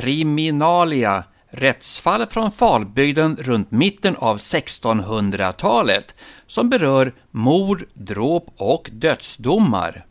[0.00, 6.14] Kriminalia Rättsfall från Falbygden runt mitten av 1600-talet
[6.46, 10.06] som berör mord, dråp och dödsdomar.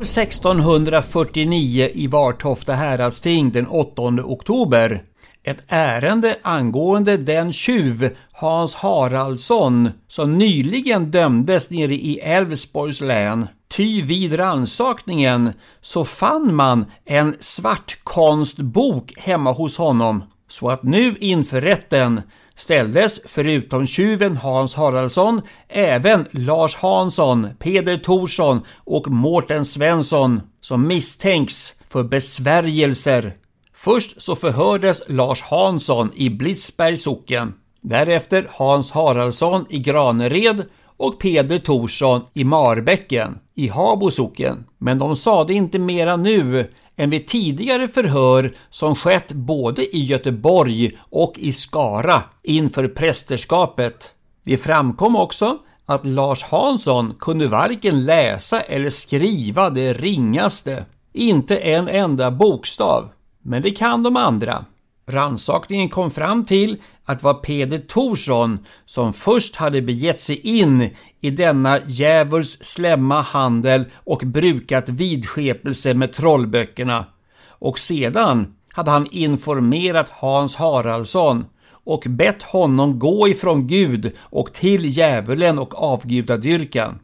[0.00, 5.02] 1649 i Vartofta häradsting den 8 oktober.
[5.44, 13.46] Ett ärende angående den tjuv Hans Haraldsson som nyligen dömdes nere i Älvsborgs län.
[13.72, 20.24] Ty vid ransakningen så fann man en svartkonstbok hemma hos honom.
[20.48, 22.22] Så att nu inför rätten
[22.56, 31.74] ställdes förutom tjuven Hans Haraldsson även Lars Hansson, Peder Thorsson och Mårten Svensson som misstänks
[31.88, 33.36] för besvärjelser.
[33.74, 37.54] Först så förhördes Lars Hansson i Blidsbergs socken.
[37.80, 40.64] Därefter Hans Haraldsson i Granered
[41.02, 44.64] och Peder Thorsson i Marbäcken i Habo socken.
[44.78, 50.98] Men de sade inte mera nu än vid tidigare förhör som skett både i Göteborg
[51.10, 54.12] och i Skara inför prästerskapet.
[54.44, 60.84] Det framkom också att Lars Hansson kunde varken läsa eller skriva det ringaste.
[61.12, 63.08] Inte en enda bokstav.
[63.42, 64.64] Men det kan de andra.
[65.06, 70.90] Rannsakningen kom fram till att det var Peder Thorsson som först hade begett sig in
[71.20, 77.04] i denna djävuls slämma handel och brukat vidskepelse med trollböckerna.
[77.48, 81.44] Och sedan hade han informerat Hans Haraldsson
[81.84, 86.98] och bett honom gå ifrån Gud och till djävulen och avgudadyrkan.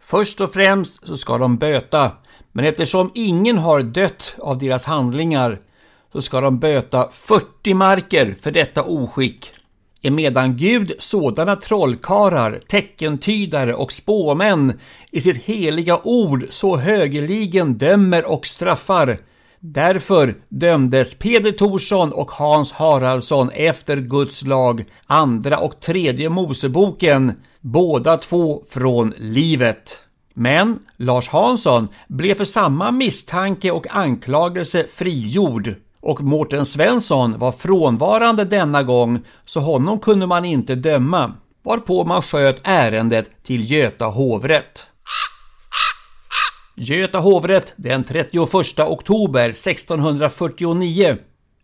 [0.00, 2.12] Först och främst så ska de böta,
[2.52, 5.60] men eftersom ingen har dött av deras handlingar
[6.12, 9.52] så ska de böta 40 marker för detta oskick.
[10.02, 14.78] Emedan Gud sådana trollkarlar, teckentydare och spåmän
[15.10, 19.18] i sitt heliga ord så högerligen dömer och straffar.
[19.60, 28.16] Därför dömdes Peder Thorsson och Hans Haraldsson efter Guds lag, andra och tredje Moseboken, båda
[28.16, 29.98] två från livet.
[30.34, 35.74] Men Lars Hansson blev för samma misstanke och anklagelse frigjord
[36.08, 41.32] och Mårten Svensson var frånvarande denna gång så honom kunde man inte döma,
[41.64, 44.86] varpå man sköt ärendet till Göta hovrätt.
[46.76, 51.16] Göta hovrätt den 31 oktober 1649.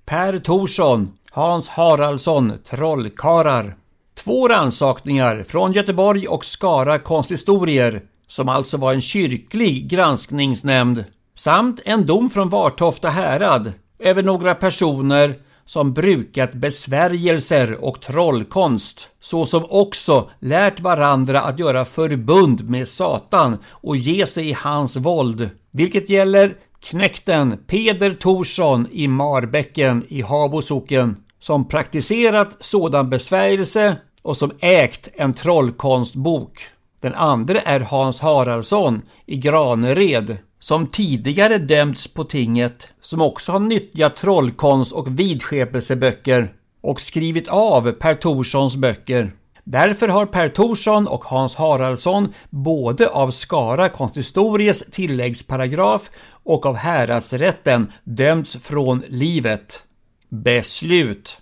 [0.07, 3.77] Per Thorsson, Hans Haraldsson, trollkarlar.
[4.15, 11.05] Två rannsakningar från Göteborg och Skara konsthistorier, som alltså var en kyrklig granskningsnämnd,
[11.35, 13.73] samt en dom från Vartofta härad
[14.05, 15.35] över några personer
[15.65, 23.97] som brukat besvärjelser och trollkonst, såsom också lärt varandra att göra förbund med Satan och
[23.97, 31.17] ge sig i hans våld, vilket gäller knäkten Peder Thorsson i Marbäcken i Habo socken,
[31.41, 36.69] som praktiserat sådan besvärjelse och som ägt en trollkonstbok.
[37.01, 43.61] Den andra är Hans Haraldsson i Granered som tidigare dömts på tinget, som också har
[43.61, 49.33] nyttjat trollkonst och vidskepelseböcker och skrivit av Per Torssons böcker.
[49.65, 57.93] Därför har Per Thorsson och Hans Haraldsson både av Skara konsthistories tilläggsparagraf och av häradsrätten
[58.05, 59.83] dömts från livet.
[60.29, 61.39] Beslut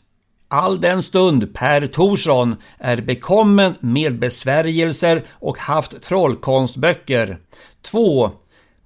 [0.48, 7.38] All den stund Per Thorsson är bekommen med besvärjelser och haft trollkonstböcker.
[7.82, 8.30] 2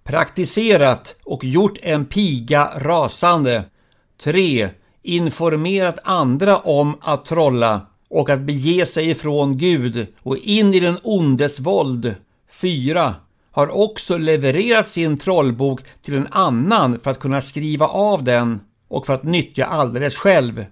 [0.07, 3.65] praktiserat och gjort en piga rasande.
[4.23, 4.69] 3.
[5.03, 7.81] Informerat andra om att trolla
[8.11, 12.15] och att bege sig ifrån Gud och in i den ondes våld.
[12.51, 13.15] 4.
[13.53, 19.07] Har också levererat sin trollbok till en annan för att kunna skriva av den och
[19.07, 20.65] för att nyttja alldeles själv.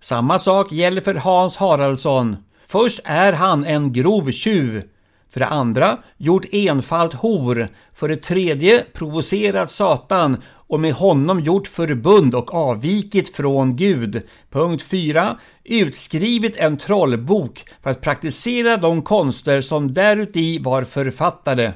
[0.00, 2.36] Samma sak gäller för Hans Haraldsson.
[2.66, 4.82] Först är han en grov tjuv
[5.30, 7.68] för det andra, gjort enfald hor.
[7.94, 14.22] För det tredje, provocerat Satan och med honom gjort förbund och avvikit från Gud.
[14.50, 15.38] Punkt 4.
[15.64, 21.74] Utskrivit en trollbok för att praktisera de konster som däruti var författade.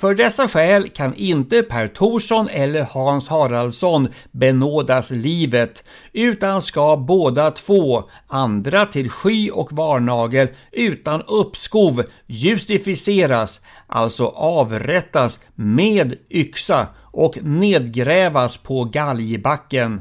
[0.00, 7.50] För dessa skäl kan inte Per Thorsson eller Hans Haraldsson benådas livet, utan ska båda
[7.50, 18.56] två, andra till sky och varnagel, utan uppskov justificeras, alltså avrättas med yxa och nedgrävas
[18.56, 20.00] på galgbacken.